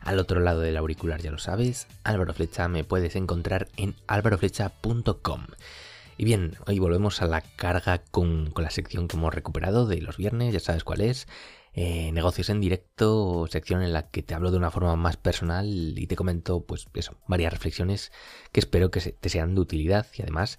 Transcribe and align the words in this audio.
Al 0.00 0.18
otro 0.18 0.40
lado 0.40 0.60
del 0.60 0.76
auricular 0.76 1.20
ya 1.20 1.30
lo 1.30 1.38
sabes, 1.38 1.86
Álvaro 2.04 2.34
Flecha 2.34 2.68
me 2.68 2.84
puedes 2.84 3.16
encontrar 3.16 3.68
en 3.76 3.94
álvaroflecha.com. 4.06 5.46
Y 6.16 6.24
bien, 6.24 6.56
hoy 6.66 6.78
volvemos 6.78 7.22
a 7.22 7.26
la 7.26 7.42
carga 7.42 8.02
con, 8.10 8.50
con 8.50 8.64
la 8.64 8.70
sección 8.70 9.06
que 9.06 9.16
hemos 9.16 9.34
recuperado 9.34 9.86
de 9.86 10.00
los 10.00 10.16
viernes, 10.16 10.52
ya 10.52 10.60
sabes 10.60 10.82
cuál 10.82 11.00
es 11.00 11.28
eh, 11.80 12.10
negocios 12.12 12.50
en 12.50 12.60
directo, 12.60 13.46
sección 13.48 13.82
en 13.82 13.92
la 13.92 14.10
que 14.10 14.24
te 14.24 14.34
hablo 14.34 14.50
de 14.50 14.56
una 14.56 14.72
forma 14.72 14.96
más 14.96 15.16
personal 15.16 15.68
y 15.96 16.08
te 16.08 16.16
comento, 16.16 16.64
pues 16.64 16.88
eso, 16.94 17.16
varias 17.28 17.52
reflexiones 17.52 18.10
que 18.50 18.58
espero 18.58 18.90
que 18.90 19.00
te 19.00 19.28
sean 19.28 19.54
de 19.54 19.60
utilidad 19.60 20.06
y 20.16 20.22
además 20.22 20.58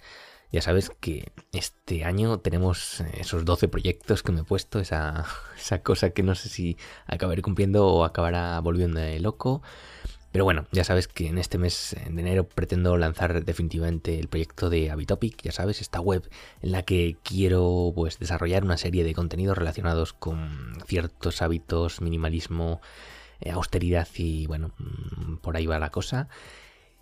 ya 0.52 0.62
sabes 0.62 0.92
que 1.00 1.32
este 1.54 2.06
año 2.06 2.40
tenemos 2.40 3.02
esos 3.14 3.46
12 3.46 3.68
proyectos 3.68 4.24
que 4.24 4.32
me 4.32 4.42
he 4.42 4.44
puesto, 4.44 4.80
esa, 4.80 5.26
esa 5.58 5.82
cosa 5.82 6.10
que 6.12 6.24
no 6.24 6.36
sé 6.36 6.50
si 6.50 6.78
acabaré 7.06 7.42
cumpliendo 7.42 7.88
o 7.88 8.04
acabará 8.04 8.60
volviendo 8.62 9.00
loco. 9.20 9.62
Pero 10.32 10.44
bueno, 10.44 10.68
ya 10.72 10.84
sabes 10.84 11.08
que 11.08 11.28
en 11.28 11.40
este 11.40 11.58
mes 11.58 11.96
de 12.08 12.22
enero 12.22 12.48
pretendo 12.48 12.96
lanzar 12.98 13.44
definitivamente 13.44 14.20
el 14.20 14.28
proyecto 14.28 14.70
de 14.70 14.92
Habitopic, 14.92 15.42
ya 15.42 15.52
sabes, 15.52 15.82
esta 15.82 16.00
web 16.00 16.30
en 16.62 16.72
la 16.72 16.84
que 16.84 17.18
quiero 17.24 17.92
pues 17.96 18.20
desarrollar 18.20 18.64
una 18.64 18.78
serie 18.78 19.04
de 19.04 19.16
contenidos 19.16 19.58
relacionados 19.58 20.14
con 20.14 20.74
ciertos 20.86 21.42
hábitos, 21.42 22.02
minimalismo, 22.02 22.80
eh, 23.42 23.50
austeridad 23.52 24.08
y 24.16 24.46
bueno, 24.46 24.72
mm, 24.78 25.38
por 25.38 25.58
ahí 25.58 25.66
va 25.66 25.80
la 25.80 25.90
cosa. 25.90 26.30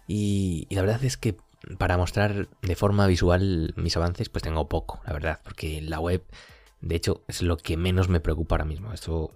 Y 0.08 0.68
la 0.70 0.82
verdad 0.82 1.04
es 1.04 1.18
que 1.18 1.36
para 1.78 1.98
mostrar 1.98 2.48
de 2.62 2.76
forma 2.76 3.08
visual 3.08 3.74
mis 3.76 3.98
avances 3.98 4.30
pues 4.30 4.44
tengo 4.44 4.68
poco, 4.68 5.02
la 5.06 5.14
verdad, 5.14 5.40
porque 5.44 5.82
la 5.82 6.00
web 6.00 6.24
de 6.82 6.96
hecho 6.96 7.24
es 7.28 7.42
lo 7.42 7.58
que 7.58 7.78
menos 7.78 8.10
me 8.10 8.20
preocupa 8.20 8.56
ahora 8.56 8.66
mismo. 8.66 8.94
Esto 8.94 9.32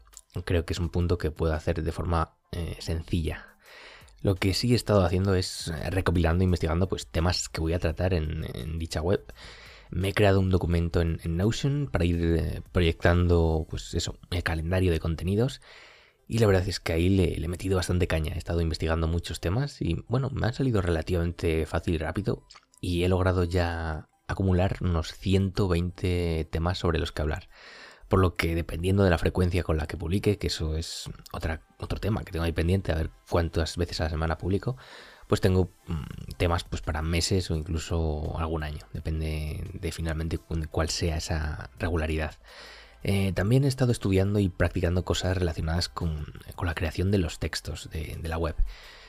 creo 0.46 0.66
que 0.66 0.74
es 0.74 0.80
un 0.80 0.90
punto 0.90 1.18
que 1.18 1.32
puedo 1.32 1.54
hacer 1.54 1.84
de 1.84 1.92
forma 1.92 2.34
eh, 2.52 2.78
sencilla 2.80 3.52
lo 4.22 4.36
que 4.36 4.54
sí 4.54 4.72
he 4.74 4.76
estado 4.76 5.04
haciendo 5.04 5.36
es 5.36 5.70
eh, 5.70 5.90
recopilando, 5.90 6.44
investigando 6.44 6.88
pues 6.88 7.08
temas 7.08 7.50
que 7.50 7.62
voy 7.62 7.74
a 7.74 7.80
tratar 7.80 8.14
en, 8.14 8.46
dicha 8.78 9.02
web. 9.02 9.22
Me 9.90 10.10
he 10.10 10.14
creado 10.14 10.40
un 10.40 10.50
documento 10.50 11.02
en, 11.02 11.20
Notion 11.26 11.90
para 11.92 12.06
ir 12.06 12.38
eh, 12.38 12.62
proyectando 12.72 13.66
pues 13.70 13.94
eso, 13.94 14.18
el 14.30 14.44
calendario 14.44 14.92
de 14.92 15.00
contenidos. 15.00 15.62
Y 16.32 16.40
la 16.40 16.48
verdad 16.48 16.66
es 16.66 16.80
que 16.80 16.94
ahí 16.94 17.10
le, 17.10 17.44
he 17.44 17.48
metido 17.50 17.76
bastante 17.76 18.08
caña. 18.08 18.32
He 18.34 18.38
estado 18.38 18.62
investigando 18.62 19.06
muchos 19.06 19.42
temas 19.42 19.82
y 19.82 19.98
bueno, 20.08 20.30
me 20.30 20.48
han 20.48 20.54
salido 20.54 20.82
relativamente 20.82 21.66
fácil 21.66 21.96
y 21.96 21.98
rápido. 21.98 22.48
Y 22.80 23.04
he 23.04 23.10
logrado 23.10 23.44
ya 23.44 24.08
acumular 24.30 24.78
unos 24.80 25.12
120 25.12 26.48
temas 26.50 26.78
sobre 26.78 27.00
los 27.00 27.12
que 27.12 27.22
hablar 27.22 27.50
por 28.08 28.22
lo 28.22 28.36
que 28.36 28.56
dependiendo 28.56 29.04
de 29.04 29.10
la 29.10 29.18
frecuencia 29.18 29.64
con 29.64 29.76
la 29.76 29.88
que 29.88 29.98
publique, 29.98 30.38
que 30.38 30.48
eso 30.48 30.78
es 30.78 31.10
otra, 31.34 31.64
otro 31.80 32.00
tema 32.00 32.24
que 32.24 32.32
tengo 32.32 32.46
ahí 32.46 32.52
pendiente, 32.54 32.92
a 32.94 32.96
ver 32.96 33.10
cuántas 33.30 33.76
veces 33.76 34.00
a 34.00 34.06
la 34.06 34.10
semana 34.10 34.38
publico, 34.38 34.78
pues 35.28 35.40
tengo 35.42 35.72
mm, 35.88 36.34
temas 36.38 36.64
pues 36.66 36.82
para 36.82 37.02
meses 37.02 37.52
o 37.52 37.56
incluso 37.56 38.38
algún 38.38 38.64
año, 38.64 38.86
depende 38.94 39.70
de 39.74 39.92
finalmente 39.94 40.38
cuál 40.38 40.90
sea 40.90 41.18
esa 41.18 41.70
regularidad. 41.78 42.36
Eh, 43.04 43.34
también 43.34 43.64
he 43.64 43.68
estado 43.68 43.92
estudiando 43.92 44.40
y 44.40 44.50
practicando 44.50 45.04
cosas 45.04 45.38
relacionadas 45.38 45.90
con, 45.90 46.26
la 46.64 46.76
creación 46.76 47.12
de 47.12 47.18
los 47.18 47.40
textos 47.40 47.90
de, 47.92 48.18
la 48.24 48.38
web. 48.38 48.56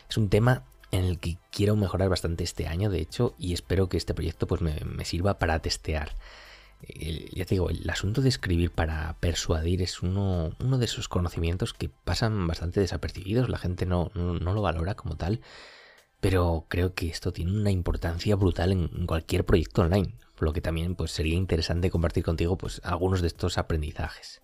Es 0.08 0.16
un 0.16 0.28
tema 0.28 0.64
en 0.90 1.04
el 1.04 1.18
que 1.18 1.38
quiero 1.50 1.76
mejorar 1.76 2.08
bastante 2.08 2.44
este 2.44 2.66
año, 2.66 2.90
de 2.90 3.00
hecho, 3.00 3.34
y 3.38 3.52
espero 3.52 3.88
que 3.88 3.96
este 3.96 4.14
proyecto 4.14 4.46
pues 4.46 4.60
me, 4.60 5.04
sirva 5.04 5.38
para 5.38 5.58
testear. 5.60 6.14
Ya 7.32 7.44
te 7.44 7.54
digo, 7.54 7.70
el 7.70 7.88
asunto 7.88 8.22
de 8.22 8.28
escribir 8.28 8.72
para 8.72 9.16
persuadir 9.20 9.82
es 9.82 10.02
uno, 10.02 10.56
uno 10.58 10.78
de 10.78 10.84
esos 10.84 11.08
conocimientos 11.08 11.74
que 11.74 11.88
pasan 11.88 12.46
bastante 12.46 12.80
desapercibidos, 12.80 13.48
la 13.48 13.58
gente 13.58 13.86
no, 13.86 14.10
no, 14.14 14.52
lo 14.52 14.62
valora 14.62 14.96
como 14.96 15.16
tal, 15.16 15.40
pero 16.22 16.66
creo 16.68 16.94
que 16.94 17.08
esto 17.08 17.32
tiene 17.32 17.50
una 17.50 17.72
importancia 17.72 18.36
brutal 18.36 18.70
en, 18.70 19.06
cualquier 19.06 19.44
proyecto 19.44 19.82
online, 19.82 20.14
por 20.36 20.44
lo 20.44 20.52
que 20.52 20.60
también 20.60 20.94
pues, 20.94 21.10
sería 21.10 21.34
interesante 21.34 21.90
compartir 21.90 22.22
contigo 22.22 22.56
pues, 22.56 22.80
algunos 22.84 23.22
de 23.22 23.26
estos 23.26 23.58
aprendizajes. 23.58 24.40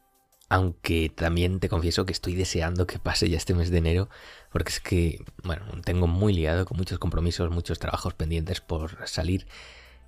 Aunque 0.48 1.08
también 1.08 1.60
te 1.60 1.68
confieso 1.68 2.04
que 2.04 2.12
estoy 2.12 2.34
deseando 2.34 2.88
que 2.88 2.98
pase 2.98 3.30
ya 3.30 3.36
este 3.36 3.54
mes 3.54 3.70
de 3.70 3.78
enero, 3.78 4.08
porque 4.50 4.70
es 4.70 4.80
que, 4.80 5.24
bueno, 5.44 5.66
tengo 5.84 6.08
muy 6.08 6.32
liado 6.32 6.64
con 6.64 6.78
muchos 6.78 6.98
compromisos, 6.98 7.48
muchos 7.52 7.78
trabajos 7.78 8.12
pendientes 8.12 8.60
por 8.60 9.06
salir 9.06 9.46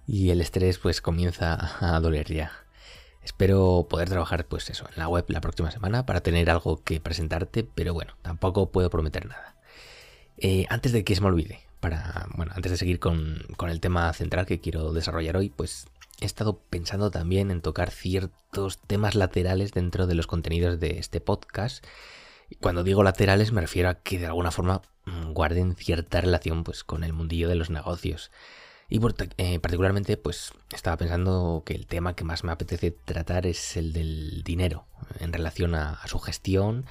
y 0.09 0.31
el 0.31 0.41
estrés 0.41 0.79
pues 0.79 1.01
comienza 1.01 1.77
a 1.79 2.01
doler 2.01 2.35
ya. 2.35 2.51
Espero 3.23 3.87
poder 3.89 4.09
trabajar 4.09 4.45
pues 4.45 4.71
eso 4.71 4.89
en 4.89 4.99
la 4.99 5.07
web 5.07 5.25
la 5.29 5.41
próxima 5.41 5.71
semana 5.71 6.05
para 6.05 6.21
tener 6.21 6.51
algo 6.51 6.83
que 6.83 6.99
presentarte, 7.01 7.63
pero 7.63 7.95
bueno, 7.95 8.17
tampoco 8.23 8.73
puedo 8.73 8.91
prometer 8.91 9.27
nada. 9.27 9.60
Eh, 10.41 10.67
antes 10.69 10.93
de 10.93 11.05
que 11.05 11.15
se 11.15 11.21
me 11.21 11.29
olvide, 11.29 11.61
para, 11.81 12.27
bueno, 12.35 12.53
antes 12.55 12.73
de 12.73 12.79
seguir 12.79 12.99
con, 12.99 13.47
con 13.57 13.71
el 13.71 13.81
tema 13.81 14.13
central 14.13 14.47
que 14.47 14.61
quiero 14.61 14.93
desarrollar 14.93 15.37
hoy, 15.37 15.51
pues 15.51 15.87
he 16.21 16.27
estado 16.27 16.59
pensando 16.71 17.11
también 17.11 17.51
en 17.51 17.63
tocar 17.63 17.91
ciertos 17.91 18.79
temas 18.79 19.15
laterales 19.15 19.73
dentro 19.73 20.07
de 20.07 20.15
los 20.15 20.27
contenidos 20.27 20.81
de 20.81 20.99
este 20.99 21.21
podcast. 21.21 21.85
Cuando 22.61 22.83
digo 22.83 23.03
laterales 23.03 23.53
me 23.53 23.61
refiero 23.61 23.89
a 23.89 23.95
que 23.95 24.19
de 24.19 24.27
alguna 24.27 24.51
forma 24.51 24.83
mm, 25.07 25.33
guarden 25.33 25.77
cierta 25.77 26.21
relación 26.21 26.65
pues 26.65 26.85
con 26.85 27.05
el 27.05 27.13
mundillo 27.13 27.49
de 27.49 27.55
los 27.55 27.71
negocios. 27.71 28.31
Y 28.91 28.99
eh, 29.39 29.61
particularmente, 29.61 30.17
pues 30.17 30.53
estaba 30.75 30.97
pensando 30.97 31.63
que 31.65 31.75
el 31.75 31.87
tema 31.87 32.17
que 32.17 32.25
más 32.25 32.43
me 32.43 32.51
apetece 32.51 32.91
tratar 32.91 33.47
es 33.47 33.77
el 33.77 33.93
del 33.93 34.43
dinero 34.43 34.85
en 35.21 35.33
relación 35.33 35.77
a, 35.77 36.05
su 36.09 36.19
gestión 36.19 36.87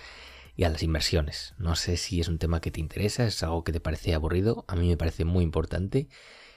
a 0.63 0.69
las 0.69 0.83
inversiones. 0.83 1.53
No 1.57 1.75
sé 1.75 1.97
si 1.97 2.19
es 2.19 2.27
un 2.27 2.37
tema 2.37 2.61
que 2.61 2.71
te 2.71 2.79
interesa, 2.79 3.25
es 3.25 3.41
algo 3.43 3.63
que 3.63 3.71
te 3.71 3.79
parece 3.79 4.13
aburrido, 4.13 4.65
a 4.67 4.75
mí 4.75 4.87
me 4.89 4.97
parece 4.97 5.25
muy 5.25 5.43
importante 5.43 6.09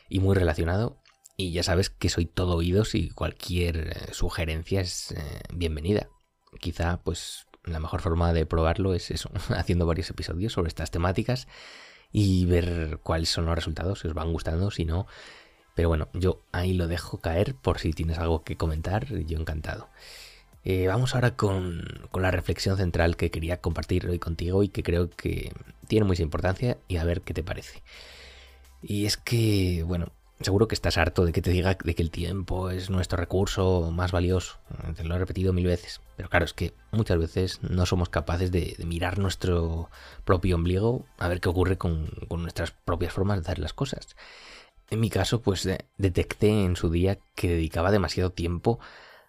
y 0.08 0.20
muy 0.20 0.34
relacionado. 0.34 1.00
Y 1.36 1.52
ya 1.52 1.62
sabes 1.62 1.88
que 1.90 2.08
soy 2.08 2.26
todo 2.26 2.56
oídos 2.56 2.94
y 2.94 3.10
cualquier 3.10 3.88
eh, 3.88 4.12
sugerencia 4.12 4.80
es 4.80 5.12
eh, 5.12 5.40
bienvenida. 5.54 6.08
Quizá, 6.60 7.02
pues, 7.02 7.46
la 7.64 7.80
mejor 7.80 8.00
forma 8.00 8.32
de 8.32 8.44
probarlo 8.44 8.94
es 8.94 9.10
eso, 9.10 9.30
haciendo 9.56 9.86
varios 9.86 10.10
episodios 10.10 10.52
sobre 10.52 10.68
estas 10.68 10.90
temáticas 10.90 11.48
y 12.12 12.44
ver 12.44 13.00
cuáles 13.02 13.30
son 13.30 13.46
los 13.46 13.54
resultados, 13.54 14.00
si 14.00 14.08
os 14.08 14.14
van 14.14 14.32
gustando, 14.32 14.70
si 14.70 14.84
no. 14.84 15.06
Pero 15.74 15.88
bueno, 15.88 16.08
yo 16.12 16.44
ahí 16.52 16.74
lo 16.74 16.86
dejo 16.86 17.20
caer 17.20 17.54
por 17.54 17.78
si 17.78 17.92
tienes 17.92 18.18
algo 18.18 18.44
que 18.44 18.56
comentar, 18.56 19.06
yo 19.06 19.38
encantado. 19.38 19.88
Eh, 20.64 20.86
vamos 20.86 21.14
ahora 21.14 21.36
con, 21.36 21.84
con, 22.10 22.22
la 22.22 22.30
reflexión 22.30 22.76
central 22.76 23.16
que 23.16 23.30
quería 23.30 23.60
compartir 23.60 24.06
hoy 24.06 24.18
contigo 24.18 24.62
y 24.62 24.68
que 24.68 24.82
creo 24.82 25.10
que 25.10 25.52
tiene 25.88 26.06
mucha 26.06 26.22
importancia 26.22 26.78
y 26.88 26.98
a 26.98 27.04
ver 27.04 27.22
qué 27.22 27.34
te 27.34 27.42
parece. 27.42 27.82
Y 28.82 29.06
es 29.06 29.16
que, 29.16 29.84
bueno, 29.86 30.12
Seguro 30.42 30.66
que 30.66 30.74
estás 30.74 30.98
harto 30.98 31.24
de 31.24 31.32
que 31.32 31.42
te 31.42 31.50
diga 31.50 31.76
de 31.82 31.94
que 31.94 32.02
el 32.02 32.10
tiempo 32.10 32.70
es 32.70 32.90
nuestro 32.90 33.16
recurso 33.16 33.90
más 33.92 34.10
valioso. 34.10 34.58
Te 34.96 35.04
lo 35.04 35.14
he 35.14 35.18
repetido 35.18 35.52
mil 35.52 35.66
veces. 35.66 36.00
Pero 36.16 36.28
claro, 36.28 36.44
es 36.44 36.52
que 36.52 36.74
muchas 36.90 37.18
veces 37.18 37.62
no 37.62 37.86
somos 37.86 38.08
capaces 38.08 38.50
de, 38.50 38.76
mirar 38.84 39.18
nuestro 39.18 39.88
propio 40.24 40.56
ombligo 40.56 41.06
a 41.18 41.28
ver 41.28 41.40
qué 41.40 41.48
ocurre 41.48 41.78
con, 41.78 42.10
nuestras 42.30 42.72
propias 42.72 43.12
formas 43.12 43.38
de 43.38 43.42
hacer 43.42 43.58
las 43.58 43.72
cosas. 43.72 44.16
En 44.90 45.00
mi 45.00 45.10
caso, 45.10 45.42
pues 45.42 45.68
detecté 45.96 46.64
en 46.64 46.76
su 46.76 46.90
día 46.90 47.18
que 47.34 47.48
dedicaba 47.48 47.90
demasiado 47.90 48.30
tiempo 48.30 48.80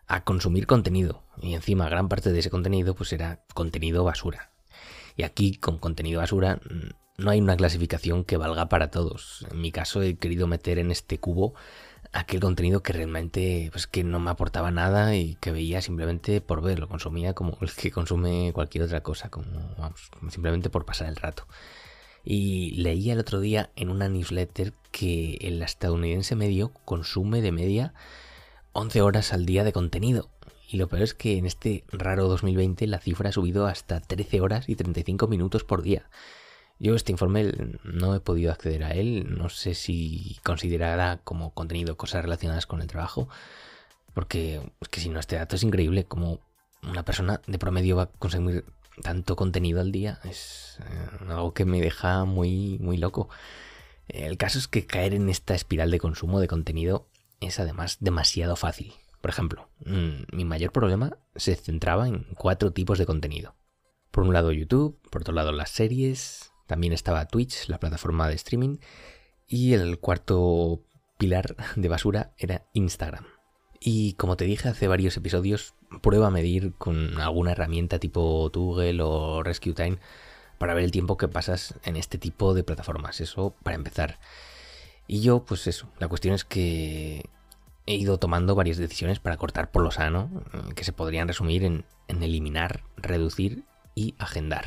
a 0.08 0.24
consumir 0.24 0.68
contenido. 0.68 1.23
Y 1.42 1.54
encima 1.54 1.90
gran 1.90 2.10
parte 2.10 2.32
de 2.32 2.40
ese 2.40 2.50
contenido 2.50 2.96
pues 2.96 3.14
era 3.14 3.44
contenido 3.54 4.04
basura. 4.04 4.52
Y 5.16 5.24
aquí 5.24 5.56
con 5.56 5.78
contenido 5.78 6.20
basura 6.20 6.60
no 7.18 7.32
hay 7.32 7.40
una 7.40 7.56
clasificación 7.56 8.24
que 8.24 8.38
valga 8.38 8.70
para 8.70 8.92
todos. 8.92 9.46
En 9.52 9.62
mi 9.62 9.72
caso 9.72 10.02
he 10.02 10.16
querido 10.16 10.48
meter 10.48 10.80
en 10.80 10.92
este 10.92 11.20
cubo 11.20 11.54
aquel 12.14 12.40
contenido 12.40 12.84
que 12.84 12.94
realmente 12.94 13.70
pues 13.72 13.88
que 13.88 14.04
no 14.04 14.20
me 14.20 14.32
aportaba 14.32 14.72
nada 14.72 15.16
y 15.16 15.36
que 15.36 15.52
veía 15.52 15.82
simplemente 15.82 16.42
por 16.42 16.62
ver, 16.62 16.80
lo 16.80 16.88
consumía 16.88 17.34
como 17.34 17.58
el 17.62 17.72
que 17.74 17.92
consume 17.92 18.52
cualquier 18.54 18.86
otra 18.86 19.02
cosa, 19.02 19.30
como 19.30 19.50
simplemente 20.30 20.70
por 20.70 20.86
pasar 20.86 21.08
el 21.10 21.16
rato. 21.16 21.48
Y 22.24 22.72
leía 22.76 23.14
el 23.14 23.20
otro 23.20 23.42
día 23.42 23.72
en 23.76 23.90
una 23.90 24.08
newsletter 24.08 24.74
que 24.92 25.38
el 25.42 25.62
estadounidense 25.62 26.36
medio 26.36 26.72
consume 26.86 27.42
de 27.42 27.52
media 27.52 27.94
11 28.72 29.02
horas 29.02 29.34
al 29.34 29.46
día 29.46 29.64
de 29.64 29.74
contenido. 29.74 30.30
Y 30.70 30.78
lo 30.78 30.88
peor 30.88 31.04
es 31.04 31.14
que 31.14 31.38
en 31.38 31.46
este 31.46 31.84
raro 31.92 32.28
2020 32.28 32.88
la 32.88 33.00
cifra 33.00 33.30
ha 33.30 33.34
subido 33.34 33.68
hasta 33.68 34.00
13 34.00 34.42
horas 34.42 34.70
y 34.70 34.76
35 34.76 35.28
minutos 35.28 35.64
por 35.64 35.82
día. 35.82 36.10
Yo 36.80 36.96
este 36.96 37.12
informe 37.12 37.52
no 37.84 38.16
he 38.16 38.20
podido 38.20 38.52
acceder 38.52 38.84
a 38.84 38.92
él, 38.92 39.38
no 39.38 39.50
sé 39.50 39.76
si 39.76 40.38
considerará 40.44 41.20
como 41.24 41.54
contenido 41.54 41.96
cosas 41.96 42.24
relacionadas 42.24 42.66
con 42.66 42.82
el 42.82 42.88
trabajo, 42.88 43.30
porque 44.14 44.62
es 44.82 44.90
que 44.90 45.00
si 45.00 45.10
no 45.10 45.20
este 45.20 45.36
dato 45.36 45.56
es 45.56 45.64
increíble, 45.64 46.06
como 46.06 46.40
una 46.82 47.06
persona 47.06 47.42
de 47.48 47.60
promedio 47.60 47.96
va 47.96 48.04
a 48.04 48.12
consumir 48.12 48.66
tanto 49.02 49.36
contenido 49.36 49.82
al 49.82 49.92
día, 49.92 50.20
es 50.24 50.80
eh, 50.82 51.10
algo 51.30 51.54
que 51.54 51.66
me 51.66 51.82
deja 51.82 52.26
muy, 52.26 52.78
muy 52.80 52.98
loco. 52.98 53.30
El 54.08 54.38
caso 54.38 54.60
es 54.60 54.68
que 54.68 54.86
caer 54.86 55.14
en 55.14 55.30
esta 55.30 55.56
espiral 55.56 55.90
de 55.90 56.00
consumo 56.00 56.40
de 56.40 56.48
contenido 56.48 57.08
es 57.40 57.60
además 57.60 57.98
demasiado 58.00 58.56
fácil. 58.56 58.94
Por 59.24 59.30
ejemplo, 59.30 59.70
mm, 59.86 60.36
mi 60.36 60.44
mayor 60.44 60.74
problema 60.74 61.18
se 61.38 61.56
centraba 61.56 62.10
en 62.10 62.26
cuatro 62.38 62.74
tipos 62.74 63.00
de 63.00 63.06
contenido. 63.06 63.56
Por 64.12 64.26
un 64.26 64.34
lado 64.34 64.52
YouTube, 64.52 65.00
por 65.10 65.22
otro 65.22 65.34
lado 65.34 65.54
las 65.54 65.70
series, 65.70 66.52
también 66.68 66.92
estaba 66.92 67.26
Twitch, 67.30 67.70
la 67.70 67.80
plataforma 67.80 68.28
de 68.28 68.36
streaming, 68.36 68.80
y 69.48 69.76
el 69.76 69.98
cuarto 70.00 70.82
pilar 71.18 71.56
de 71.78 71.88
basura 71.88 72.34
era 72.38 72.66
Instagram. 72.74 73.26
Y 73.80 74.16
como 74.16 74.36
te 74.36 74.44
dije 74.44 74.68
hace 74.68 74.90
varios 74.90 75.16
episodios, 75.16 75.74
prueba 76.02 76.28
a 76.28 76.30
medir 76.30 76.74
con 76.74 77.18
alguna 77.22 77.54
herramienta 77.54 78.00
tipo 78.00 78.50
Toggle 78.52 79.02
o 79.02 79.42
Rescue 79.42 79.72
Time 79.72 80.00
para 80.58 80.74
ver 80.74 80.84
el 80.84 80.92
tiempo 80.92 81.16
que 81.16 81.30
pasas 81.30 81.76
en 81.86 81.96
este 81.96 82.18
tipo 82.18 82.54
de 82.54 82.66
plataformas. 82.66 83.22
Eso 83.22 83.56
para 83.64 83.78
empezar. 83.78 84.20
Y 85.08 85.22
yo, 85.22 85.46
pues 85.46 85.66
eso, 85.68 85.88
la 86.00 86.10
cuestión 86.10 86.36
es 86.36 86.44
que 86.44 87.30
he 87.86 87.96
ido 87.96 88.18
tomando 88.18 88.56
varias 88.56 88.78
decisiones 88.78 89.20
para 89.20 89.38
cortar 89.38 89.72
por 89.72 89.84
lo 89.84 89.92
sano, 89.92 90.30
eh, 90.54 90.74
que 90.76 90.84
se 90.84 90.94
podrían 90.94 91.28
resumir 91.28 91.64
en, 91.64 91.86
en 92.08 92.24
eliminar, 92.24 92.84
reducir 92.98 93.64
y 93.96 94.16
agendar. 94.18 94.66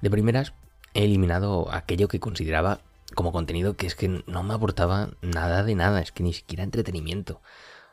De 0.00 0.10
primeras, 0.10 0.54
he 0.94 1.04
eliminado 1.04 1.72
aquello 1.72 2.08
que 2.08 2.20
consideraba 2.20 2.80
como 3.14 3.32
contenido 3.32 3.76
que 3.76 3.86
es 3.86 3.94
que 3.94 4.24
no 4.26 4.42
me 4.42 4.54
aportaba 4.54 5.10
nada 5.20 5.62
de 5.62 5.74
nada, 5.74 6.00
es 6.00 6.12
que 6.12 6.22
ni 6.22 6.32
siquiera 6.32 6.64
entretenimiento. 6.64 7.42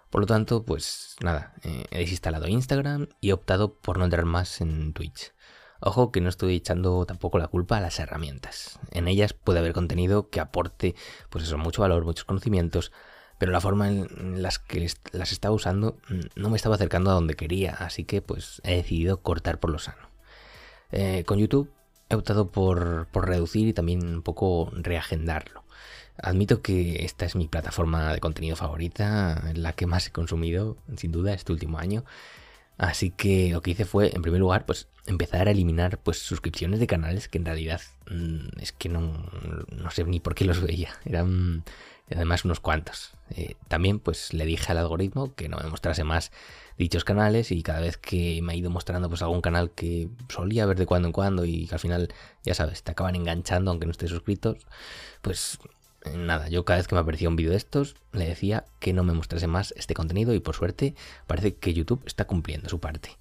Por 0.09 0.21
lo 0.21 0.27
tanto, 0.27 0.63
pues 0.63 1.15
nada, 1.21 1.53
eh, 1.63 1.86
he 1.91 2.00
desinstalado 2.00 2.47
Instagram 2.47 3.09
y 3.21 3.30
he 3.30 3.33
optado 3.33 3.75
por 3.75 4.00
no 4.00 4.06
entrar 4.06 4.25
más 4.25 4.62
en 4.62 4.94
Twitch. 4.94 5.33
Ojo 5.81 6.12
que 6.12 6.19
no 6.19 6.30
estoy 6.30 6.56
echando 6.56 7.06
tampoco 7.06 7.38
la 7.38 7.47
culpa 7.47 7.77
a 7.77 7.81
las 7.81 8.00
herramientas. 8.00 8.80
En 8.91 9.07
ellas 9.07 9.33
puede 9.33 9.59
haber 9.59 9.74
contenido 9.74 10.30
que 10.30 10.39
aporte, 10.39 10.95
pues 11.30 11.45
eso, 11.45 11.57
mucho 11.57 11.81
valor, 11.83 12.03
muchos 12.03 12.25
conocimientos, 12.25 12.91
pero 13.39 13.51
la 13.51 13.62
forma 13.62 13.88
en 13.88 14.44
las 14.44 14.59
que 14.59 14.88
las 15.13 15.31
estaba 15.31 15.56
usando 15.56 15.97
mm, 16.09 16.19
no 16.36 16.50
me 16.51 16.57
estaba 16.57 16.75
acercando 16.75 17.09
a 17.09 17.15
donde 17.15 17.36
quería, 17.36 17.71
así 17.71 18.03
que 18.03 18.21
pues 18.21 18.62
he 18.63 18.75
decidido 18.75 19.21
cortar 19.21 19.59
por 19.59 19.71
lo 19.71 19.80
sano. 19.80 20.09
Eh, 20.91 21.24
con 21.25 21.39
YouTube 21.39 21.71
he 22.09 22.15
optado 22.15 22.51
por, 22.51 23.07
reducir 23.13 23.68
y 23.68 23.74
también 23.74 24.06
un 24.06 24.21
poco 24.21 24.71
reagendarlo. 24.74 25.63
Admito 26.21 26.62
que 26.62 27.06
esta 27.06 27.25
es 27.25 27.36
mi 27.36 27.47
plataforma 27.47 28.13
de 28.13 28.19
contenido 28.19 28.56
favorita, 28.57 29.41
la 29.56 29.74
que 29.74 29.88
más 29.88 30.07
he 30.07 30.12
consumido, 30.12 30.77
sin 30.97 31.12
duda, 31.12 31.33
este 31.33 31.53
último 31.53 31.80
año. 31.80 32.03
Así 32.77 33.12
que 33.12 33.51
lo 33.51 33.62
que 33.62 33.71
hice 33.71 33.86
fue, 33.86 34.13
en 34.13 34.21
primer 34.21 34.39
lugar, 34.39 34.65
pues 34.65 34.88
empezar 35.06 35.47
a 35.47 35.51
eliminar 35.51 36.00
pues 36.00 36.19
suscripciones 36.19 36.80
de 36.80 36.88
canales 36.88 37.27
que 37.30 37.38
en 37.38 37.45
realidad 37.45 37.81
mm, 38.09 38.59
es 38.59 38.71
que 38.71 38.89
no, 38.89 39.30
no 39.69 39.91
sé 39.91 40.03
ni 40.03 40.19
por 40.19 40.36
qué 40.36 40.45
los 40.45 40.62
veía. 40.62 40.89
Eran 41.06 41.63
además 42.16 42.46
unos 42.46 42.60
cuantos. 42.60 43.12
Eh, 43.32 43.56
también 43.68 44.00
pues 44.00 44.34
le 44.34 44.46
dije 44.46 44.72
al 44.72 44.78
algoritmo 44.80 45.34
que 45.36 45.50
no 45.50 45.58
me 45.58 45.70
mostrase 45.70 46.04
más 46.04 46.32
dichos 46.78 47.04
canales 47.04 47.52
y 47.52 47.62
cada 47.62 47.80
vez 47.80 47.98
que 47.98 48.42
me 48.42 48.54
ha 48.54 48.56
ido 48.56 48.70
mostrando 48.70 49.10
pues 49.10 49.22
algún 49.22 49.42
canal 49.42 49.72
que 49.72 50.10
solía 50.30 50.66
ver 50.66 50.78
de 50.78 50.86
cuando 50.86 51.10
en 51.10 51.12
cuando 51.12 51.46
y 51.46 51.68
que 51.68 51.76
al 51.76 51.80
final 51.80 52.14
ya 52.44 52.54
sabes 52.54 52.84
te 52.84 52.92
acaban 52.92 53.16
enganchando 53.16 53.70
aunque 53.70 53.86
no 53.86 53.92
estés 53.92 54.10
suscritos 54.10 54.66
pues 55.22 55.60
eh, 56.06 56.18
nada 56.18 56.48
yo 56.48 56.64
cada 56.64 56.78
vez 56.78 56.88
que 56.88 56.96
me 56.96 57.02
aparecía 57.02 57.28
un 57.28 57.36
vídeo 57.36 57.52
de 57.52 57.58
estos 57.58 57.98
le 58.14 58.26
decía 58.26 58.66
que 58.80 58.94
no 58.94 59.04
me 59.04 59.14
mostrase 59.14 59.48
más 59.48 59.74
este 59.76 59.94
contenido 59.94 60.34
y 60.34 60.40
por 60.40 60.56
suerte 60.56 60.96
parece 61.28 61.56
que 61.56 61.74
YouTube 61.74 62.02
está 62.06 62.26
cumpliendo 62.26 62.70
su 62.70 62.80
parte 62.80 63.18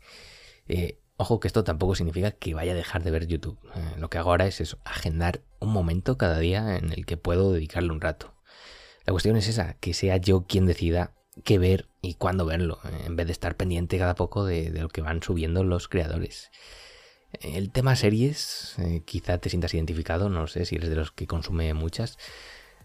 eh, 0.69 0.99
Ojo 1.21 1.41
que 1.41 1.49
esto 1.49 1.65
tampoco 1.65 1.97
significa 1.97 2.31
que 2.31 2.55
vaya 2.55 2.71
a 2.71 2.77
dejar 2.77 3.03
de 3.03 3.11
ver 3.11 3.27
YouTube. 3.27 3.59
lo 3.99 4.09
que 4.09 4.19
hago 4.19 4.31
ahora 4.31 4.47
es 4.47 4.61
eso, 4.61 4.79
agendar 4.85 5.41
un 5.59 5.71
momento 5.71 6.17
cada 6.17 6.39
día 6.39 6.77
en 6.77 6.93
el 6.93 7.07
que 7.07 7.17
puedo 7.17 7.53
dedicarle 7.53 7.91
un 7.91 8.01
rato. 8.01 8.38
La 9.09 9.13
cuestión 9.13 9.39
es 9.39 9.49
esa, 9.49 9.73
que 9.81 9.95
sea 9.95 10.19
yo 10.19 10.45
quien 10.47 10.67
decida 10.67 11.15
qué 11.43 11.59
ver 11.59 11.89
y 12.03 12.13
cuándo 12.13 12.45
verlo, 12.45 12.79
en 13.07 13.17
vez 13.17 13.25
de 13.25 13.33
estar 13.33 13.57
pendiente 13.57 13.97
cada 13.97 14.15
poco 14.15 14.45
de, 14.45 14.69
lo 14.69 14.91
que 14.91 15.01
van 15.01 15.23
subiendo 15.23 15.65
los 15.65 15.89
creadores. 15.89 16.51
El 17.41 17.71
tema 17.71 17.97
series, 17.97 18.75
eh, 18.77 19.01
quizá 19.07 19.39
te 19.39 19.49
sientas 19.49 19.73
identificado, 19.73 20.29
no 20.29 20.47
sé 20.47 20.67
si 20.67 20.77
eres 20.77 20.91
de 20.91 20.97
los 20.97 21.11
que 21.11 21.27
consume 21.27 21.73
muchas. 21.73 22.19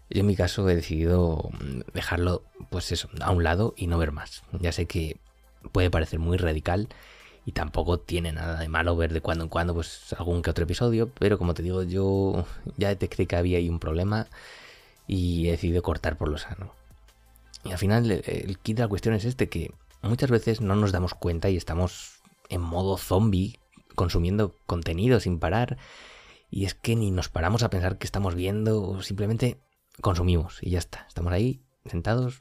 Yo 0.08 0.20
en 0.20 0.26
mi 0.26 0.34
caso 0.34 0.66
he 0.66 0.74
decidido 0.74 1.50
dejarlo, 1.92 2.42
pues 2.70 2.90
eso, 2.90 3.10
a 3.20 3.30
un 3.30 3.44
lado 3.44 3.74
y 3.76 3.86
no 3.86 3.98
ver 3.98 4.12
más. 4.12 4.44
Ya 4.60 4.72
sé 4.72 4.86
que 4.86 5.18
puede 5.72 5.90
parecer 5.90 6.20
muy 6.20 6.38
radical 6.38 6.88
y 7.44 7.52
tampoco 7.52 8.00
tiene 8.00 8.32
nada 8.32 8.60
de 8.60 8.68
malo 8.70 8.96
ver 8.96 9.12
de 9.12 9.20
cuando 9.20 9.44
en 9.44 9.50
cuando 9.50 9.74
pues 9.74 10.14
algún 10.16 10.40
que 10.40 10.48
otro 10.48 10.64
episodio, 10.64 11.10
pero 11.18 11.36
como 11.36 11.52
te 11.52 11.62
digo, 11.62 11.82
yo 11.82 12.46
ya 12.78 12.88
detecté 12.88 13.26
que 13.26 13.36
había 13.36 13.58
ahí 13.58 13.68
un 13.68 13.78
problema 13.78 14.28
y 15.06 15.48
he 15.48 15.52
decidido 15.52 15.82
cortar 15.82 16.16
por 16.16 16.28
lo 16.28 16.38
sano. 16.38 16.72
Y 17.64 17.72
al 17.72 17.78
final 17.78 18.10
el, 18.10 18.58
kit 18.58 18.76
de 18.76 18.82
la 18.82 18.88
cuestión 18.88 19.14
es 19.14 19.24
este, 19.24 19.48
que 19.48 19.72
muchas 20.02 20.30
veces 20.30 20.60
no 20.60 20.76
nos 20.76 20.92
damos 20.92 21.14
cuenta 21.14 21.48
y 21.48 21.56
estamos 21.56 22.20
en 22.50 22.60
modo 22.60 22.98
zombie 22.98 23.58
consumiendo 23.94 24.54
contenido 24.66 25.20
sin 25.20 25.38
parar 25.38 25.78
y 26.50 26.66
es 26.66 26.74
que 26.74 26.94
ni 26.94 27.10
nos 27.10 27.28
paramos 27.28 27.62
a 27.62 27.70
pensar 27.70 27.96
que 27.98 28.06
estamos 28.06 28.34
viendo 28.34 28.82
o 28.82 29.02
simplemente 29.02 29.58
consumimos 30.00 30.58
y 30.60 30.70
ya 30.70 30.78
está. 30.78 31.06
Estamos 31.08 31.32
ahí 31.32 31.62
sentados, 31.86 32.40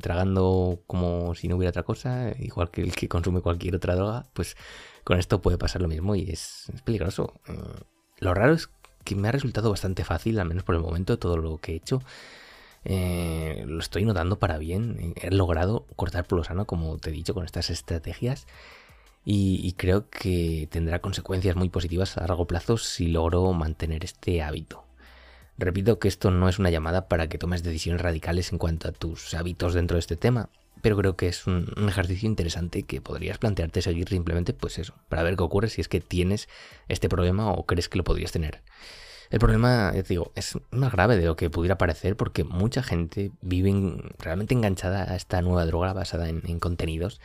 tragando 0.00 0.82
como 0.86 1.34
si 1.34 1.48
no 1.48 1.56
hubiera 1.56 1.70
otra 1.70 1.82
cosa, 1.82 2.32
igual 2.38 2.70
que 2.70 2.82
el 2.82 2.94
que 2.94 3.08
consume 3.08 3.40
cualquier 3.40 3.76
otra 3.76 3.94
droga, 3.94 4.26
pues 4.32 4.56
con 5.04 5.18
esto 5.18 5.40
puede 5.40 5.58
pasar 5.58 5.82
lo 5.82 5.88
mismo 5.88 6.14
y 6.14 6.30
es, 6.30 6.70
es 6.72 6.82
peligroso. 6.82 7.40
Eh, 7.48 7.84
lo 8.18 8.34
raro 8.34 8.54
es 8.54 8.70
que 9.04 9.14
me 9.16 9.28
ha 9.28 9.32
resultado 9.32 9.70
bastante 9.70 10.04
fácil, 10.04 10.38
al 10.38 10.48
menos 10.48 10.64
por 10.64 10.74
el 10.74 10.80
momento, 10.80 11.18
todo 11.18 11.36
lo 11.36 11.58
que 11.58 11.72
he 11.72 11.76
hecho. 11.76 12.02
Eh, 12.84 13.64
lo 13.66 13.80
estoy 13.80 14.04
notando 14.04 14.38
para 14.38 14.58
bien. 14.58 15.14
He 15.16 15.30
logrado 15.30 15.86
cortar 15.96 16.26
por 16.26 16.38
lo 16.38 16.44
sano, 16.44 16.66
como 16.66 16.98
te 16.98 17.10
he 17.10 17.12
dicho, 17.12 17.34
con 17.34 17.44
estas 17.44 17.70
estrategias. 17.70 18.46
Y, 19.24 19.74
creo 19.74 20.10
que 20.10 20.68
tendrá 20.70 21.00
consecuencias 21.00 21.54
muy 21.54 21.68
positivas 21.68 22.18
a 22.18 22.26
largo 22.26 22.46
plazo 22.46 22.76
si 22.76 23.06
logro 23.06 23.52
mantener 23.52 24.04
este 24.04 24.42
hábito. 24.42 24.84
Repito 25.58 26.00
que 26.00 26.08
esto 26.08 26.32
no 26.32 26.48
es 26.48 26.58
una 26.58 26.70
llamada 26.70 27.08
para 27.08 27.28
que 27.28 27.38
tomes 27.38 27.62
decisiones 27.62 28.02
radicales 28.02 28.52
en 28.52 28.58
cuanto 28.58 28.88
a 28.88 28.92
tus 28.92 29.34
hábitos 29.34 29.74
dentro 29.74 29.94
de 29.96 30.00
este 30.00 30.16
tema, 30.16 30.48
pero 30.82 30.96
creo 30.96 31.16
que 31.16 31.28
es 31.28 31.46
un, 31.46 31.72
ejercicio 31.88 32.28
interesante 32.28 32.82
que 32.82 33.00
podrías 33.00 33.38
plantearte 33.38 33.80
seguir 33.80 34.08
simplemente, 34.08 34.52
pues 34.52 34.78
eso, 34.78 34.94
para 35.08 35.22
ver 35.22 35.36
qué 35.36 35.44
ocurre 35.44 35.68
si 35.68 35.80
es 35.80 35.88
que 35.88 36.00
tienes 36.00 36.48
este 36.88 37.08
problema 37.08 37.50
o 37.50 37.64
crees 37.64 37.88
que 37.88 37.98
lo 37.98 38.04
podrías 38.04 38.32
tener. 38.32 38.62
El 39.30 39.38
problema, 39.38 39.92
digo, 39.92 40.32
es 40.34 40.58
más 40.70 40.92
grave 40.92 41.16
de 41.16 41.24
lo 41.24 41.36
que 41.36 41.48
pudiera 41.48 41.78
parecer 41.78 42.16
porque 42.16 42.44
mucha 42.44 42.82
gente 42.82 43.30
vive 43.40 43.72
realmente 44.18 44.52
enganchada 44.52 45.10
a 45.10 45.16
esta 45.16 45.40
nueva 45.40 45.64
droga 45.64 45.94
basada 45.94 46.28
en, 46.28 46.58
contenidos 46.58 47.20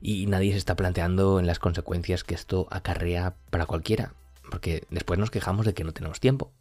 y 0.00 0.26
nadie 0.26 0.52
se 0.52 0.58
está 0.58 0.76
planteando 0.76 1.40
en 1.40 1.46
las 1.46 1.58
consecuencias 1.58 2.24
que 2.24 2.34
esto 2.34 2.66
acarrea 2.70 3.34
para 3.50 3.66
cualquiera, 3.66 4.14
porque 4.50 4.86
después 4.88 5.18
nos 5.18 5.30
quejamos 5.30 5.66
de 5.66 5.74
que 5.74 5.84
no 5.84 5.92
tenemos 5.92 6.20
tiempo. 6.20 6.52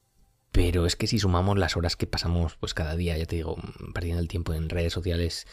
Pero 0.52 0.86
es 0.86 0.96
que 0.96 1.08
si 1.08 1.18
sumamos 1.18 1.58
las 1.58 1.78
horas 1.78 1.96
que 1.96 2.06
pasamos 2.06 2.58
pues 2.58 2.74
cada 2.74 2.96
día, 2.96 3.18
ya 3.18 3.26
te 3.26 3.38
digo, 3.38 3.56
perdiendo 3.94 4.22
el 4.22 4.28
tiempo 4.28 4.54
en 4.54 4.70
redes 4.70 4.94
sociales, 4.94 5.48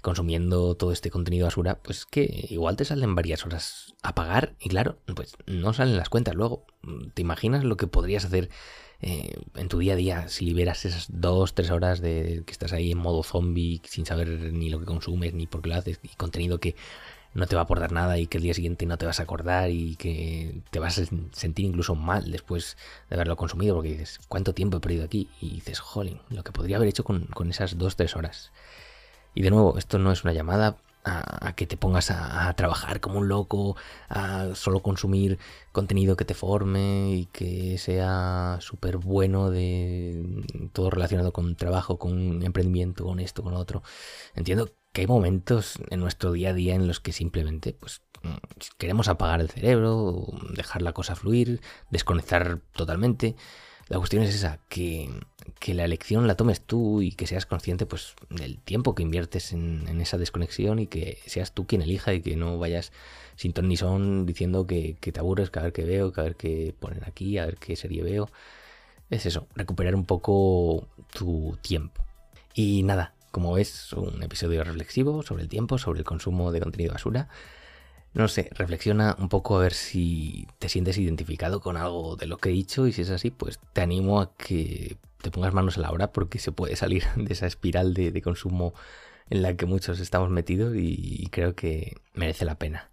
consumiendo 0.00 0.74
todo 0.74 0.92
este 0.92 1.10
contenido 1.10 1.46
basura, 1.46 1.78
pues 1.82 2.06
que 2.06 2.46
igual 2.50 2.76
te 2.76 2.84
salen 2.84 3.14
varias 3.14 3.44
horas 3.44 3.94
a 4.02 4.14
pagar 4.14 4.54
y 4.60 4.68
claro, 4.68 4.98
pues 5.14 5.36
no 5.46 5.72
salen 5.72 5.96
las 5.96 6.08
cuentas 6.08 6.34
luego. 6.34 6.64
¿Te 7.14 7.22
imaginas 7.22 7.64
lo 7.64 7.76
que 7.76 7.86
podrías 7.86 8.24
hacer 8.24 8.50
eh, 9.02 9.34
en 9.54 9.68
tu 9.68 9.78
día 9.78 9.94
a 9.94 9.96
día 9.96 10.28
si 10.28 10.44
liberas 10.44 10.84
esas 10.84 11.06
dos, 11.10 11.54
tres 11.54 11.70
horas 11.70 12.00
de 12.00 12.42
que 12.44 12.52
estás 12.52 12.72
ahí 12.72 12.92
en 12.92 12.98
modo 12.98 13.22
zombie 13.22 13.80
sin 13.84 14.04
saber 14.04 14.28
ni 14.28 14.68
lo 14.68 14.78
que 14.78 14.84
consumes 14.84 15.32
ni 15.32 15.46
por 15.46 15.62
qué 15.62 15.70
lo 15.70 15.76
haces 15.76 16.00
y 16.02 16.08
contenido 16.16 16.58
que 16.58 16.74
no 17.32 17.46
te 17.46 17.54
va 17.54 17.62
a 17.62 17.64
aportar 17.64 17.92
nada 17.92 18.18
y 18.18 18.26
que 18.26 18.38
el 18.38 18.42
día 18.42 18.54
siguiente 18.54 18.86
no 18.86 18.98
te 18.98 19.06
vas 19.06 19.20
a 19.20 19.22
acordar 19.22 19.70
y 19.70 19.96
que 19.96 20.62
te 20.70 20.78
vas 20.80 20.98
a 20.98 21.04
sentir 21.32 21.64
incluso 21.64 21.94
mal 21.94 22.30
después 22.30 22.76
de 23.08 23.14
haberlo 23.14 23.36
consumido 23.36 23.74
porque 23.76 23.90
dices, 23.90 24.18
¿cuánto 24.28 24.52
tiempo 24.52 24.76
he 24.76 24.80
perdido 24.80 25.04
aquí? 25.04 25.28
Y 25.40 25.50
dices, 25.50 25.78
jolín, 25.78 26.20
lo 26.28 26.42
que 26.42 26.52
podría 26.52 26.76
haber 26.76 26.88
hecho 26.88 27.04
con, 27.04 27.26
con 27.26 27.50
esas 27.50 27.78
dos, 27.78 27.96
tres 27.96 28.16
horas. 28.16 28.50
Y 29.34 29.42
de 29.42 29.50
nuevo, 29.50 29.78
esto 29.78 29.98
no 29.98 30.12
es 30.12 30.24
una 30.24 30.32
llamada 30.32 30.76
a, 31.04 31.54
que 31.56 31.66
te 31.66 31.76
pongas 31.76 32.10
a, 32.10 32.52
trabajar 32.54 33.00
como 33.00 33.18
un 33.18 33.28
loco, 33.28 33.76
a 34.08 34.54
solo 34.54 34.80
consumir 34.82 35.38
contenido 35.72 36.16
que 36.16 36.24
te 36.24 36.34
forme 36.34 37.12
y 37.12 37.26
que 37.26 37.78
sea 37.78 38.58
súper 38.60 38.98
bueno 38.98 39.50
de 39.50 40.70
todo 40.72 40.90
relacionado 40.90 41.32
con 41.32 41.56
trabajo, 41.56 41.98
con 41.98 42.42
emprendimiento, 42.42 43.04
con 43.04 43.20
esto, 43.20 43.42
con 43.42 43.54
otro. 43.54 43.82
Entiendo 44.34 44.70
que 44.92 45.02
hay 45.02 45.06
momentos 45.06 45.78
en 45.90 46.00
nuestro 46.00 46.32
día 46.32 46.50
a 46.50 46.54
día 46.54 46.74
en 46.74 46.86
los 46.86 47.00
que 47.00 47.12
simplemente 47.12 47.72
pues 47.72 48.02
queremos 48.76 49.08
apagar 49.08 49.40
el 49.40 49.48
cerebro, 49.48 50.26
dejar 50.54 50.82
la 50.82 50.92
cosa 50.92 51.14
fluir, 51.14 51.60
desconectar 51.90 52.60
totalmente. 52.72 53.36
La 53.90 53.98
cuestión 53.98 54.22
es 54.22 54.32
esa, 54.32 54.60
que, 54.68 55.10
la 55.66 55.84
elección 55.84 56.28
la 56.28 56.36
tomes 56.36 56.60
tú 56.60 57.02
y 57.02 57.10
que 57.10 57.26
seas 57.26 57.44
consciente 57.44 57.86
pues 57.86 58.14
del 58.28 58.56
tiempo 58.58 58.94
que 58.94 59.02
inviertes 59.02 59.52
en, 59.52 60.00
esa 60.00 60.16
desconexión 60.16 60.78
y 60.78 60.86
que 60.86 61.18
seas 61.26 61.50
tú 61.50 61.66
quien 61.66 61.82
elija 61.82 62.14
y 62.14 62.22
que 62.22 62.36
no 62.36 62.56
vayas 62.56 62.92
sin 63.34 63.52
ton 63.52 63.66
ni 63.66 63.76
son 63.76 64.26
diciendo 64.26 64.64
que, 64.64 64.96
que 65.00 65.10
te 65.10 65.18
aburres, 65.18 65.50
que 65.50 65.58
a 65.58 65.62
ver 65.62 65.72
qué 65.72 65.84
veo, 65.84 66.12
que 66.12 66.20
a 66.20 66.24
ver 66.24 66.36
qué 66.36 66.72
ponen 66.78 67.02
aquí, 67.04 67.36
a 67.38 67.46
ver 67.46 67.56
qué 67.56 67.74
serie 67.74 68.04
veo. 68.04 68.30
Es 69.10 69.26
eso, 69.26 69.48
recuperar 69.56 69.96
un 69.96 70.04
poco 70.04 70.86
tu 71.12 71.58
tiempo. 71.60 72.04
Y 72.54 72.84
nada, 72.84 73.12
como 73.32 73.54
ves, 73.54 73.92
un 73.94 74.22
episodio 74.22 74.62
reflexivo 74.62 75.24
sobre 75.24 75.42
el 75.42 75.48
tiempo, 75.48 75.78
sobre 75.78 75.98
el 75.98 76.04
consumo 76.04 76.52
de 76.52 76.60
contenido 76.60 76.92
basura. 76.92 77.28
No 78.12 78.26
sé, 78.28 78.50
reflexiona 78.52 79.16
un 79.18 79.28
poco 79.28 79.56
a 79.56 79.60
ver 79.60 79.72
si 79.72 80.48
te 80.58 80.68
sientes 80.68 80.98
identificado 80.98 81.60
con 81.60 81.76
algo 81.76 82.16
de 82.16 82.26
lo 82.26 82.38
que 82.38 82.48
he 82.48 82.52
dicho 82.52 82.86
y 82.86 82.92
si 82.92 83.02
es 83.02 83.10
así, 83.10 83.30
pues 83.30 83.60
te 83.72 83.82
animo 83.82 84.20
a 84.20 84.34
que 84.34 84.96
te 85.22 85.30
pongas 85.30 85.54
manos 85.54 85.78
a 85.78 85.80
la 85.80 85.90
obra 85.90 86.12
porque 86.12 86.38
se 86.38 86.52
puede 86.52 86.76
salir 86.76 87.04
de 87.16 87.32
esa 87.32 87.46
espiral 87.46 87.94
de, 87.94 88.20
consumo 88.22 88.74
en 89.28 89.42
la 89.42 89.56
que 89.56 89.66
muchos 89.66 90.00
estamos 90.00 90.30
metidos 90.30 90.74
y 90.76 91.28
creo 91.30 91.54
que 91.54 91.96
merece 92.14 92.44
la 92.44 92.58
pena. 92.58 92.90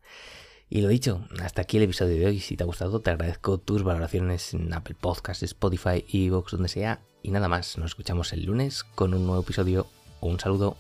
Y 0.70 0.82
lo 0.82 0.90
dicho, 0.90 1.26
hasta 1.42 1.62
aquí 1.62 1.78
el 1.78 1.84
episodio 1.84 2.18
de 2.18 2.26
hoy. 2.26 2.40
Si 2.40 2.58
te 2.58 2.64
ha 2.64 2.66
gustado, 2.66 3.00
te 3.00 3.10
agradezco 3.10 3.58
tus 3.58 3.84
valoraciones 3.84 4.54
en 4.54 4.74
Apple 4.74 4.98
Podcasts, 5.00 5.44
Spotify, 5.44 6.06
Evox, 6.12 6.52
donde 6.52 6.68
sea. 6.68 7.00
Y 7.24 7.32
nada 7.32 7.48
más, 7.48 7.78
nos 7.78 7.92
escuchamos 7.92 8.34
el 8.34 8.46
lunes 8.46 8.84
con 8.84 9.14
un 9.14 9.26
nuevo 9.26 9.44
episodio. 9.44 9.88
Un 10.20 10.40
saludo. 10.40 10.76